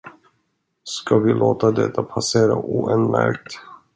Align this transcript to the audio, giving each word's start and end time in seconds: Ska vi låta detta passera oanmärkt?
Ska 0.83 1.17
vi 1.19 1.33
låta 1.33 1.71
detta 1.71 2.03
passera 2.03 2.55
oanmärkt? 2.55 3.55